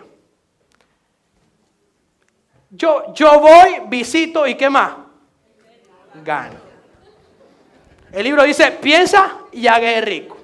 Yo, 2.70 3.12
yo 3.14 3.40
voy, 3.40 3.80
visito 3.88 4.46
y 4.46 4.54
¿qué 4.54 4.70
más? 4.70 4.92
Gano. 6.22 6.54
El 8.12 8.22
libro 8.22 8.44
dice, 8.44 8.70
piensa 8.70 9.38
y 9.50 9.66
haga 9.66 10.00
rico. 10.02 10.38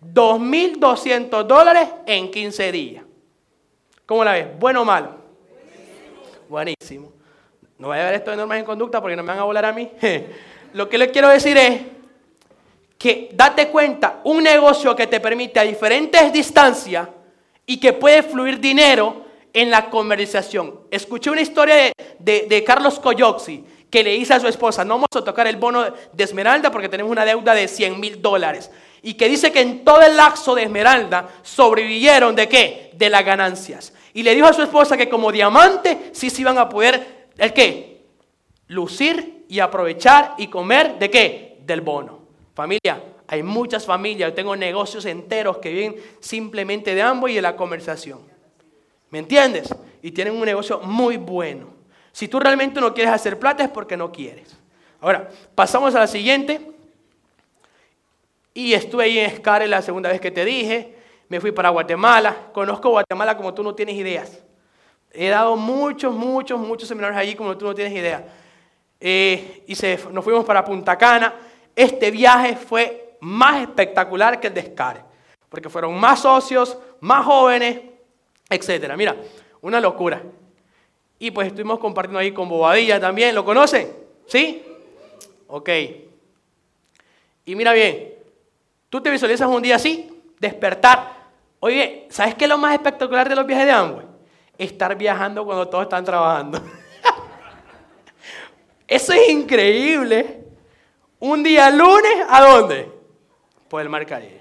2.200 0.00 1.42
dólares 1.42 1.88
en 2.06 2.30
15 2.30 2.70
días. 2.70 3.04
¿Cómo 4.06 4.22
la 4.22 4.34
ves? 4.34 4.46
¿Bueno 4.60 4.82
o 4.82 4.84
malo? 4.84 5.16
Buenísimo. 6.48 7.12
No 7.78 7.88
voy 7.88 7.98
a 7.98 8.04
ver 8.04 8.14
esto 8.14 8.30
de 8.30 8.36
normas 8.36 8.60
en 8.60 8.64
conducta 8.64 9.00
porque 9.00 9.16
no 9.16 9.24
me 9.24 9.30
van 9.30 9.40
a 9.40 9.42
volar 9.42 9.64
a 9.64 9.72
mí. 9.72 9.90
Lo 10.72 10.88
que 10.88 10.98
les 10.98 11.10
quiero 11.10 11.28
decir 11.28 11.56
es 11.56 11.97
que 12.98 13.30
date 13.32 13.68
cuenta, 13.68 14.20
un 14.24 14.42
negocio 14.42 14.94
que 14.96 15.06
te 15.06 15.20
permite 15.20 15.60
a 15.60 15.62
diferentes 15.62 16.32
distancias 16.32 17.08
y 17.64 17.78
que 17.78 17.92
puede 17.92 18.24
fluir 18.24 18.58
dinero 18.58 19.24
en 19.52 19.70
la 19.70 19.88
conversación. 19.88 20.80
Escuché 20.90 21.30
una 21.30 21.40
historia 21.40 21.92
de, 22.18 22.46
de 22.48 22.64
Carlos 22.64 22.98
Coyoxi 22.98 23.64
que 23.90 24.02
le 24.02 24.10
dice 24.10 24.34
a 24.34 24.40
su 24.40 24.48
esposa, 24.48 24.84
no 24.84 24.94
vamos 24.94 25.08
a 25.14 25.24
tocar 25.24 25.46
el 25.46 25.56
bono 25.56 25.84
de 26.12 26.24
Esmeralda 26.24 26.70
porque 26.70 26.88
tenemos 26.88 27.10
una 27.10 27.24
deuda 27.24 27.54
de 27.54 27.68
100 27.68 27.98
mil 27.98 28.20
dólares. 28.20 28.70
Y 29.00 29.14
que 29.14 29.28
dice 29.28 29.52
que 29.52 29.60
en 29.60 29.84
todo 29.84 30.02
el 30.02 30.16
lapso 30.16 30.54
de 30.54 30.64
Esmeralda 30.64 31.28
sobrevivieron 31.42 32.34
de 32.34 32.48
qué? 32.48 32.90
De 32.94 33.08
las 33.08 33.24
ganancias. 33.24 33.92
Y 34.12 34.22
le 34.22 34.34
dijo 34.34 34.48
a 34.48 34.52
su 34.52 34.62
esposa 34.62 34.96
que 34.96 35.08
como 35.08 35.30
diamante 35.30 36.10
sí 36.12 36.30
se 36.30 36.40
iban 36.40 36.58
a 36.58 36.68
poder, 36.68 37.28
¿el 37.38 37.52
qué? 37.52 38.02
Lucir 38.66 39.44
y 39.48 39.60
aprovechar 39.60 40.34
y 40.36 40.48
comer 40.48 40.98
de 40.98 41.10
qué? 41.10 41.58
Del 41.60 41.80
bono. 41.80 42.17
Familia, 42.58 43.00
hay 43.28 43.44
muchas 43.44 43.86
familias, 43.86 44.30
yo 44.30 44.34
tengo 44.34 44.56
negocios 44.56 45.04
enteros 45.04 45.58
que 45.58 45.72
viven 45.72 45.94
simplemente 46.18 46.92
de 46.92 47.02
ambos 47.02 47.30
y 47.30 47.34
de 47.34 47.42
la 47.42 47.54
conversación. 47.54 48.18
¿Me 49.10 49.20
entiendes? 49.20 49.72
Y 50.02 50.10
tienen 50.10 50.34
un 50.34 50.44
negocio 50.44 50.80
muy 50.80 51.18
bueno. 51.18 51.68
Si 52.10 52.26
tú 52.26 52.40
realmente 52.40 52.80
no 52.80 52.92
quieres 52.92 53.12
hacer 53.12 53.38
plata 53.38 53.62
es 53.62 53.70
porque 53.70 53.96
no 53.96 54.10
quieres. 54.10 54.56
Ahora, 55.00 55.28
pasamos 55.54 55.94
a 55.94 56.00
la 56.00 56.08
siguiente. 56.08 56.72
Y 58.54 58.72
estuve 58.72 59.04
ahí 59.04 59.20
en 59.20 59.30
Escare 59.30 59.68
la 59.68 59.80
segunda 59.80 60.08
vez 60.08 60.20
que 60.20 60.32
te 60.32 60.44
dije. 60.44 60.96
Me 61.28 61.40
fui 61.40 61.52
para 61.52 61.68
Guatemala. 61.68 62.48
Conozco 62.52 62.90
Guatemala 62.90 63.36
como 63.36 63.54
tú 63.54 63.62
no 63.62 63.72
tienes 63.76 63.94
ideas. 63.94 64.42
He 65.12 65.28
dado 65.28 65.54
muchos, 65.56 66.12
muchos, 66.12 66.58
muchos 66.58 66.88
seminarios 66.88 67.20
allí 67.20 67.36
como 67.36 67.56
tú 67.56 67.66
no 67.66 67.74
tienes 67.76 67.94
idea. 67.94 68.26
Eh, 68.98 69.62
y 69.68 69.74
nos 70.10 70.24
fuimos 70.24 70.44
para 70.44 70.64
Punta 70.64 70.98
Cana. 70.98 71.32
Este 71.78 72.10
viaje 72.10 72.56
fue 72.56 73.16
más 73.20 73.62
espectacular 73.62 74.40
que 74.40 74.48
el 74.48 74.54
de 74.54 74.62
Escare. 74.62 75.04
Porque 75.48 75.68
fueron 75.68 75.96
más 75.96 76.22
socios, 76.22 76.76
más 76.98 77.24
jóvenes, 77.24 77.82
etc. 78.50 78.94
Mira, 78.96 79.14
una 79.60 79.80
locura. 79.80 80.20
Y 81.20 81.30
pues 81.30 81.46
estuvimos 81.46 81.78
compartiendo 81.78 82.18
ahí 82.18 82.32
con 82.32 82.48
Bobadilla 82.48 82.98
también. 82.98 83.32
¿Lo 83.32 83.44
conocen? 83.44 83.92
¿Sí? 84.26 84.60
Ok. 85.46 85.68
Y 87.44 87.54
mira 87.54 87.72
bien, 87.72 88.12
tú 88.88 89.00
te 89.00 89.08
visualizas 89.08 89.46
un 89.48 89.62
día 89.62 89.76
así, 89.76 90.10
despertar. 90.40 91.12
Oye, 91.60 92.08
¿sabes 92.10 92.34
qué 92.34 92.46
es 92.46 92.48
lo 92.48 92.58
más 92.58 92.74
espectacular 92.74 93.28
de 93.28 93.36
los 93.36 93.46
viajes 93.46 93.66
de 93.66 93.72
Amway? 93.72 94.06
Estar 94.58 94.98
viajando 94.98 95.44
cuando 95.44 95.68
todos 95.68 95.84
están 95.84 96.04
trabajando. 96.04 96.60
Eso 98.88 99.12
es 99.12 99.28
increíble. 99.28 100.47
Un 101.20 101.42
día 101.42 101.70
lunes, 101.70 102.26
¿a 102.28 102.40
dónde? 102.40 102.92
Por 103.68 103.82
el 103.82 103.88
Mar 103.88 104.06
Caribe. 104.06 104.40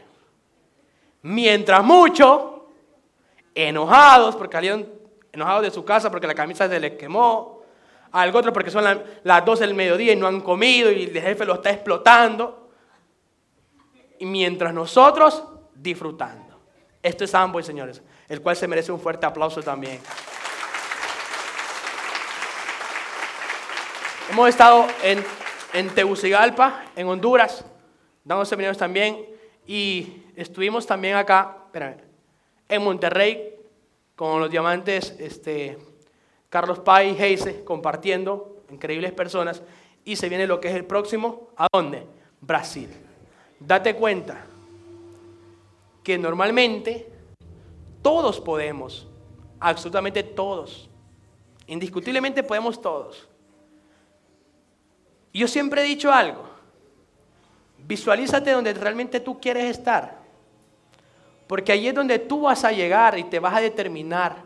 Mientras 1.24 1.84
muchos, 1.84 2.58
enojados 3.56 4.36
porque 4.36 4.58
salieron 4.58 4.88
enojados 5.32 5.64
de 5.64 5.72
su 5.72 5.84
casa 5.84 6.12
porque 6.12 6.28
la 6.28 6.36
camisa 6.36 6.70
se 6.70 6.80
les 6.80 6.94
quemó, 6.94 7.62
algo 8.12 8.40
otro 8.40 8.54
porque 8.54 8.72
son 8.72 8.84
las 9.24 9.46
12 9.46 9.66
del 9.66 9.76
mediodía 9.76 10.14
y 10.14 10.16
no 10.16 10.28
han 10.28 10.42
comido 10.42 10.92
y 10.92 11.04
el 11.04 11.22
jefe 11.22 11.46
lo 11.46 11.56
está 11.56 11.72
explotando. 11.72 12.70
Y 14.20 14.26
mientras 14.26 14.74
nosotros 14.74 15.44
disfrutando. 15.76 16.60
Esto 17.04 17.24
es 17.24 17.34
Amboy, 17.36 17.64
señores, 17.64 18.02
el 18.28 18.42
cual 18.42 18.56
se 18.56 18.68
merece 18.68 18.92
un 18.92 19.00
fuerte 19.00 19.26
aplauso 19.26 19.62
también. 19.62 20.00
Hemos 24.30 24.50
estado 24.50 24.88
en, 25.04 25.24
en 25.78 25.90
Tegucigalpa, 25.90 26.86
en 26.96 27.08
Honduras, 27.08 27.64
dando 28.24 28.46
seminarios 28.46 28.80
también, 28.80 29.28
y 29.68 30.24
estuvimos 30.36 30.88
también 30.88 31.16
acá, 31.16 31.58
espérame, 31.66 31.98
en 32.68 32.84
Monterrey, 32.84 33.54
con 34.16 34.40
los 34.40 34.50
diamantes 34.50 35.16
este, 35.20 35.78
Carlos 36.50 36.80
Pai 36.80 37.12
y 37.12 37.22
Heise 37.22 37.64
compartiendo, 37.64 38.64
increíbles 38.72 39.12
personas. 39.12 39.62
y 40.04 40.16
se 40.16 40.30
viene 40.30 40.48
lo 40.48 40.60
que 40.60 40.70
es 40.70 40.76
el 40.76 40.86
próximo. 40.86 41.50
¿A 41.58 41.68
dónde? 41.72 42.08
Brasil. 42.40 42.90
Date 43.60 43.94
cuenta 43.94 44.46
que 46.02 46.18
normalmente 46.18 47.08
todos 48.02 48.40
podemos, 48.40 49.06
absolutamente 49.60 50.24
todos, 50.24 50.90
indiscutiblemente 51.68 52.42
podemos 52.42 52.82
todos. 52.82 53.27
Yo 55.38 55.48
siempre 55.48 55.82
he 55.82 55.86
dicho 55.86 56.12
algo, 56.12 56.44
visualízate 57.80 58.52
donde 58.52 58.74
realmente 58.74 59.20
tú 59.20 59.40
quieres 59.40 59.66
estar, 59.66 60.18
porque 61.48 61.72
ahí 61.72 61.88
es 61.88 61.94
donde 61.94 62.20
tú 62.20 62.42
vas 62.42 62.64
a 62.64 62.72
llegar 62.72 63.18
y 63.20 63.24
te 63.24 63.40
vas 63.40 63.54
a 63.56 63.62
determinar. 63.62 64.38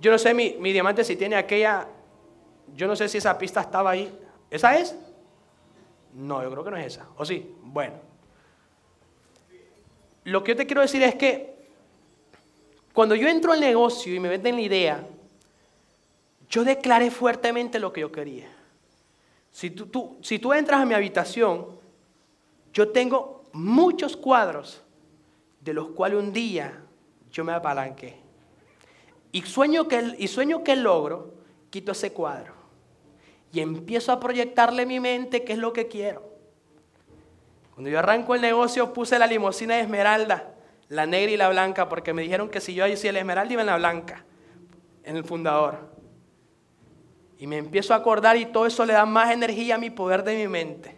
Yo 0.00 0.10
no 0.10 0.18
sé, 0.18 0.34
mi, 0.34 0.56
mi 0.58 0.72
diamante, 0.72 1.04
si 1.04 1.16
tiene 1.16 1.36
aquella 1.36 1.86
yo 2.74 2.86
no 2.86 2.96
sé 2.96 3.08
si 3.08 3.18
esa 3.18 3.36
pista 3.36 3.60
estaba 3.60 3.90
ahí. 3.90 4.12
¿Esa 4.50 4.78
es? 4.78 4.96
No, 6.14 6.42
yo 6.42 6.50
creo 6.50 6.64
que 6.64 6.70
no 6.70 6.76
es 6.76 6.86
esa. 6.94 7.06
¿O 7.16 7.24
sí? 7.24 7.54
Bueno. 7.62 7.94
Lo 10.24 10.42
que 10.44 10.52
yo 10.52 10.56
te 10.56 10.66
quiero 10.66 10.82
decir 10.82 11.02
es 11.02 11.14
que 11.14 11.56
cuando 12.92 13.14
yo 13.14 13.28
entro 13.28 13.52
al 13.52 13.60
negocio 13.60 14.14
y 14.14 14.20
me 14.20 14.28
venden 14.28 14.56
la 14.56 14.60
idea, 14.60 15.06
yo 16.50 16.64
declaré 16.64 17.10
fuertemente 17.10 17.78
lo 17.78 17.92
que 17.92 18.02
yo 18.02 18.12
quería. 18.12 18.48
Si 19.50 19.70
tú, 19.70 20.18
si 20.20 20.38
tú 20.38 20.52
entras 20.52 20.80
a 20.80 20.84
mi 20.84 20.94
habitación, 20.94 21.66
yo 22.72 22.90
tengo 22.90 23.44
muchos 23.52 24.16
cuadros 24.16 24.82
de 25.60 25.72
los 25.72 25.88
cuales 25.88 26.18
un 26.18 26.32
día 26.32 26.82
yo 27.30 27.44
me 27.44 27.52
apalanqué. 27.52 28.16
Y 29.32 29.42
sueño 29.42 29.88
que, 29.88 30.16
y 30.18 30.28
sueño 30.28 30.62
que 30.62 30.76
logro, 30.76 31.32
quito 31.70 31.92
ese 31.92 32.12
cuadro 32.12 32.60
y 33.52 33.60
empiezo 33.60 34.12
a 34.12 34.20
proyectarle 34.20 34.86
mi 34.86 35.00
mente 35.00 35.44
qué 35.44 35.54
es 35.54 35.58
lo 35.58 35.72
que 35.72 35.88
quiero. 35.88 36.22
Cuando 37.74 37.90
yo 37.90 37.98
arranco 37.98 38.34
el 38.34 38.40
negocio 38.40 38.92
puse 38.92 39.18
la 39.18 39.26
limosina 39.26 39.76
de 39.76 39.82
esmeralda, 39.82 40.54
la 40.88 41.06
negra 41.06 41.30
y 41.30 41.36
la 41.36 41.48
blanca, 41.48 41.88
porque 41.88 42.12
me 42.12 42.22
dijeron 42.22 42.48
que 42.48 42.60
si 42.60 42.74
yo 42.74 42.84
hacía 42.84 43.12
la 43.12 43.20
esmeralda 43.20 43.52
iba 43.52 43.62
en 43.62 43.66
la 43.66 43.76
blanca, 43.76 44.24
en 45.04 45.16
el 45.16 45.24
fundador. 45.24 45.89
Y 47.40 47.46
me 47.46 47.56
empiezo 47.56 47.94
a 47.94 47.96
acordar 47.96 48.36
y 48.36 48.44
todo 48.44 48.66
eso 48.66 48.84
le 48.84 48.92
da 48.92 49.06
más 49.06 49.30
energía 49.30 49.76
a 49.76 49.78
mi 49.78 49.88
poder 49.88 50.22
de 50.22 50.36
mi 50.36 50.46
mente. 50.46 50.94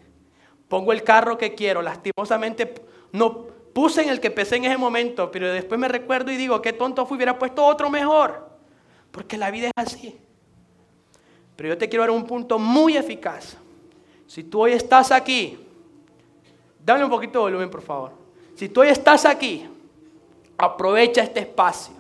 Pongo 0.69 0.93
el 0.93 1.05
carro 1.05 1.39
que 1.39 1.55
quiero, 1.55 1.81
lastimosamente 1.81 2.75
no 3.13 3.47
puse 3.73 4.03
en 4.03 4.09
el 4.09 4.19
que 4.19 4.33
pesé 4.33 4.57
en 4.57 4.65
ese 4.65 4.77
momento, 4.77 5.31
pero 5.31 5.53
después 5.53 5.79
me 5.79 5.87
recuerdo 5.87 6.33
y 6.33 6.37
digo, 6.37 6.61
qué 6.61 6.73
tonto 6.73 7.07
fui, 7.07 7.17
hubiera 7.17 7.39
puesto 7.39 7.65
otro 7.65 7.89
mejor, 7.89 8.51
porque 9.13 9.39
la 9.39 9.53
vida 9.53 9.69
es 9.69 9.73
así. 9.77 10.19
Pero 11.55 11.69
yo 11.69 11.79
te 11.79 11.89
quiero 11.89 12.03
dar 12.03 12.11
un 12.11 12.27
punto 12.27 12.59
muy 12.59 12.97
eficaz. 12.97 13.57
Si 14.27 14.43
tú 14.43 14.63
hoy 14.63 14.73
estás 14.73 15.13
aquí, 15.13 15.59
dame 16.85 17.05
un 17.05 17.11
poquito 17.11 17.39
de 17.39 17.45
volumen, 17.45 17.71
por 17.71 17.83
favor. 17.83 18.13
Si 18.57 18.69
tú 18.69 18.81
hoy 18.81 18.89
estás 18.89 19.25
aquí, 19.25 19.69
aprovecha 20.59 21.23
este 21.23 21.39
espacio. 21.39 21.95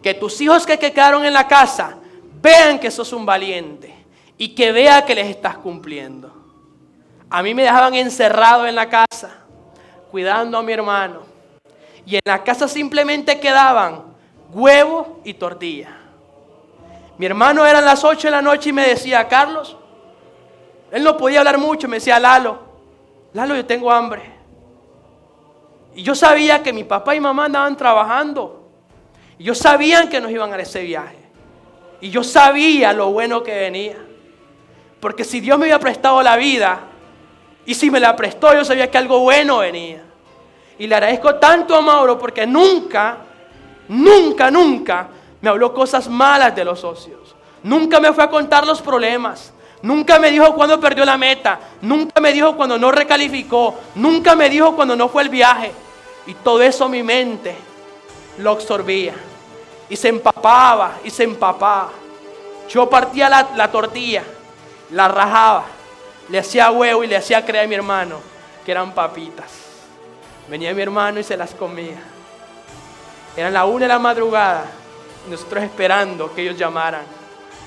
Que 0.00 0.14
tus 0.14 0.40
hijos 0.40 0.64
que, 0.64 0.78
quedaron 0.78 1.26
en 1.26 1.34
la 1.34 1.46
casa 1.46 1.99
vean 2.40 2.78
que 2.78 2.90
sos 2.90 3.12
un 3.12 3.26
valiente 3.26 3.94
y 4.38 4.54
que 4.54 4.72
vea 4.72 5.04
que 5.04 5.14
les 5.14 5.28
estás 5.28 5.58
cumpliendo. 5.58 6.32
A 7.28 7.42
mí 7.42 7.54
me 7.54 7.62
dejaban 7.62 7.94
encerrado 7.94 8.66
en 8.66 8.74
la 8.74 8.88
casa, 8.88 9.44
cuidando 10.10 10.58
a 10.58 10.62
mi 10.62 10.72
hermano. 10.72 11.22
Y 12.06 12.16
en 12.16 12.22
la 12.24 12.42
casa 12.42 12.66
simplemente 12.66 13.38
quedaban 13.38 14.04
huevo 14.52 15.20
y 15.24 15.34
tortilla. 15.34 15.96
Mi 17.18 17.26
hermano 17.26 17.64
eran 17.66 17.84
las 17.84 18.02
8 18.02 18.28
de 18.28 18.32
la 18.32 18.42
noche 18.42 18.70
y 18.70 18.72
me 18.72 18.88
decía, 18.88 19.28
Carlos, 19.28 19.76
él 20.90 21.04
no 21.04 21.16
podía 21.16 21.40
hablar 21.40 21.58
mucho, 21.58 21.86
me 21.86 21.96
decía, 21.96 22.18
Lalo, 22.18 22.70
Lalo, 23.32 23.54
yo 23.54 23.64
tengo 23.64 23.92
hambre. 23.92 24.22
Y 25.94 26.02
yo 26.02 26.14
sabía 26.14 26.62
que 26.62 26.72
mi 26.72 26.84
papá 26.84 27.14
y 27.14 27.20
mamá 27.20 27.44
andaban 27.44 27.76
trabajando. 27.76 28.68
Y 29.38 29.44
yo 29.44 29.54
sabían 29.54 30.08
que 30.08 30.20
nos 30.20 30.30
iban 30.30 30.52
a 30.52 30.56
ese 30.56 30.82
viaje. 30.82 31.19
Y 32.00 32.10
yo 32.10 32.24
sabía 32.24 32.92
lo 32.92 33.10
bueno 33.10 33.42
que 33.42 33.54
venía. 33.54 33.96
Porque 35.00 35.24
si 35.24 35.40
Dios 35.40 35.58
me 35.58 35.66
había 35.66 35.78
prestado 35.78 36.22
la 36.22 36.36
vida, 36.36 36.80
y 37.66 37.74
si 37.74 37.90
me 37.90 38.00
la 38.00 38.16
prestó, 38.16 38.52
yo 38.54 38.64
sabía 38.64 38.90
que 38.90 38.98
algo 38.98 39.20
bueno 39.20 39.58
venía. 39.58 40.02
Y 40.78 40.86
le 40.86 40.94
agradezco 40.94 41.36
tanto 41.36 41.76
a 41.76 41.80
Mauro 41.80 42.18
porque 42.18 42.46
nunca, 42.46 43.18
nunca, 43.88 44.50
nunca 44.50 45.08
me 45.40 45.48
habló 45.48 45.72
cosas 45.72 46.08
malas 46.08 46.54
de 46.56 46.64
los 46.64 46.80
socios. 46.80 47.34
Nunca 47.62 48.00
me 48.00 48.12
fue 48.12 48.24
a 48.24 48.30
contar 48.30 48.66
los 48.66 48.80
problemas. 48.80 49.52
Nunca 49.82 50.18
me 50.18 50.30
dijo 50.30 50.54
cuando 50.54 50.80
perdió 50.80 51.04
la 51.04 51.16
meta. 51.16 51.60
Nunca 51.82 52.20
me 52.20 52.32
dijo 52.32 52.56
cuando 52.56 52.78
no 52.78 52.90
recalificó. 52.90 53.74
Nunca 53.94 54.34
me 54.34 54.48
dijo 54.48 54.74
cuando 54.74 54.96
no 54.96 55.08
fue 55.08 55.22
el 55.22 55.28
viaje. 55.28 55.72
Y 56.26 56.34
todo 56.34 56.62
eso 56.62 56.88
mi 56.88 57.02
mente 57.02 57.54
lo 58.38 58.50
absorbía. 58.50 59.14
Y 59.90 59.96
se 59.96 60.08
empapaba 60.08 60.98
y 61.04 61.10
se 61.10 61.24
empapaba. 61.24 61.90
Yo 62.70 62.88
partía 62.88 63.28
la, 63.28 63.50
la 63.56 63.70
tortilla, 63.70 64.22
la 64.90 65.08
rajaba, 65.08 65.64
le 66.28 66.38
hacía 66.38 66.70
huevo 66.70 67.04
y 67.04 67.08
le 67.08 67.16
hacía 67.16 67.44
creer 67.44 67.64
a 67.66 67.68
mi 67.68 67.74
hermano 67.74 68.16
que 68.64 68.70
eran 68.70 68.94
papitas. 68.94 69.50
Venía 70.48 70.72
mi 70.72 70.80
hermano 70.80 71.20
y 71.20 71.24
se 71.24 71.36
las 71.36 71.50
comía. 71.50 72.00
Eran 73.36 73.52
la 73.52 73.66
una 73.66 73.84
de 73.84 73.88
la 73.88 73.98
madrugada 73.98 74.64
nosotros 75.28 75.62
esperando 75.64 76.32
que 76.34 76.42
ellos 76.42 76.56
llamaran 76.56 77.02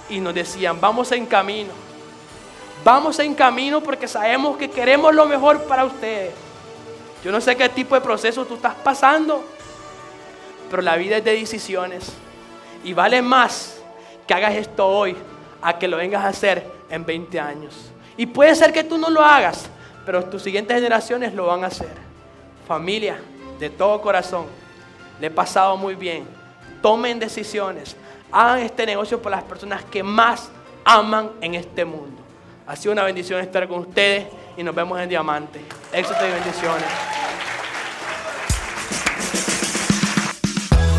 y 0.10 0.20
nos 0.20 0.34
decían, 0.34 0.80
vamos 0.80 1.12
en 1.12 1.26
camino, 1.26 1.72
vamos 2.84 3.20
en 3.20 3.34
camino 3.36 3.82
porque 3.82 4.08
sabemos 4.08 4.58
que 4.58 4.70
queremos 4.70 5.14
lo 5.14 5.26
mejor 5.26 5.64
para 5.64 5.86
ustedes. 5.86 6.34
Yo 7.24 7.32
no 7.32 7.40
sé 7.40 7.56
qué 7.56 7.70
tipo 7.70 7.96
de 7.96 8.02
proceso 8.02 8.46
tú 8.46 8.56
estás 8.56 8.76
pasando, 8.76 9.44
pero 10.74 10.82
la 10.82 10.96
vida 10.96 11.18
es 11.18 11.24
de 11.24 11.36
decisiones 11.36 12.14
y 12.84 12.94
vale 12.94 13.22
más 13.22 13.80
que 14.26 14.34
hagas 14.34 14.56
esto 14.56 14.88
hoy 14.88 15.16
a 15.62 15.78
que 15.78 15.88
lo 15.88 15.98
vengas 15.98 16.26
a 16.26 16.30
hacer 16.30 16.68
en 16.90 17.06
20 17.06 17.40
años. 17.40 17.92
Y 18.18 18.26
puede 18.26 18.56
ser 18.56 18.74
que 18.74 18.84
tú 18.84 18.98
no 18.98 19.12
lo 19.12 19.22
hagas, 19.22 19.70
pero 20.04 20.26
tus 20.26 20.42
siguientes 20.42 20.76
generaciones 20.76 21.32
lo 21.36 21.46
van 21.46 21.64
a 21.64 21.68
hacer. 21.68 21.94
Familia, 22.68 23.20
de 23.60 23.70
todo 23.70 24.02
corazón, 24.02 24.48
le 25.22 25.28
he 25.28 25.30
pasado 25.30 25.78
muy 25.78 25.94
bien 25.94 26.26
tomen 26.82 27.20
decisiones, 27.20 27.96
hagan 28.32 28.60
este 28.60 28.84
negocio 28.88 29.22
por 29.22 29.32
las 29.32 29.44
personas 29.44 29.84
que 29.86 30.02
más 30.02 30.50
aman 30.84 31.34
en 31.40 31.54
este 31.54 31.86
mundo. 31.86 32.20
Ha 32.66 32.76
sido 32.76 32.94
una 32.94 33.04
bendición 33.04 33.40
estar 33.40 33.68
con 33.68 33.82
ustedes 33.82 34.26
y 34.58 34.64
nos 34.64 34.74
vemos 34.74 35.00
en 35.00 35.08
Diamante. 35.08 35.62
Éxito 35.94 36.28
y 36.28 36.32
bendiciones. 36.32 37.23